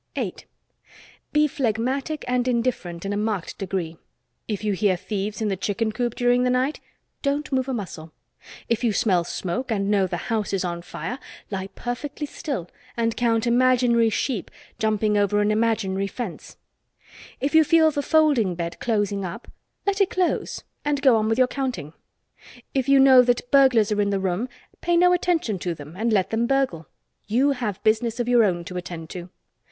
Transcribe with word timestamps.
8. 0.15 0.47
Be 1.31 1.45
phlegmatic 1.47 2.25
and 2.27 2.47
indifferent 2.47 3.05
in 3.05 3.13
a 3.13 3.17
marked 3.17 3.59
degree. 3.59 3.97
If 4.47 4.63
you 4.63 4.73
hear 4.73 4.97
thieves 4.97 5.43
in 5.43 5.47
the 5.49 5.55
chicken 5.55 5.91
coop 5.91 6.15
during 6.15 6.41
the 6.41 6.49
night, 6.49 6.79
don't 7.21 7.51
move 7.51 7.69
a 7.69 7.73
muscle; 7.75 8.11
if 8.67 8.83
you 8.83 8.93
smell 8.93 9.23
smoke 9.23 9.69
and 9.71 9.91
know 9.91 10.07
the 10.07 10.31
house 10.33 10.53
is 10.53 10.65
on 10.65 10.81
fire, 10.81 11.19
lie 11.51 11.67
perfectly 11.75 12.25
still 12.25 12.67
and 12.97 13.15
count 13.15 13.45
imaginary 13.45 14.09
sheep 14.09 14.49
jumping 14.79 15.19
over 15.19 15.39
an 15.39 15.51
imaginary 15.51 16.07
fence; 16.07 16.57
if 17.39 17.53
you 17.53 17.63
feel 17.63 17.91
the 17.91 18.01
folding 18.01 18.55
bed 18.55 18.79
closing 18.79 19.23
up 19.23 19.49
let 19.85 20.01
it 20.01 20.09
close 20.09 20.63
and 20.83 21.03
go 21.03 21.15
on 21.15 21.29
with 21.29 21.37
your 21.37 21.45
counting; 21.45 21.93
if 22.73 22.89
you 22.89 22.99
know 22.99 23.21
that 23.21 23.51
burglars 23.51 23.91
are 23.91 24.01
in 24.01 24.09
the 24.09 24.19
room 24.19 24.49
pay 24.81 24.97
no 24.97 25.13
attention 25.13 25.59
to 25.59 25.75
them 25.75 25.95
and 25.95 26.11
let 26.11 26.31
them 26.31 26.47
burgle 26.47 26.87
you 27.27 27.51
have 27.51 27.83
business 27.83 28.19
of 28.19 28.27
your 28.27 28.43
own 28.43 28.63
to 28.63 28.77
attend 28.77 29.07
to. 29.07 29.29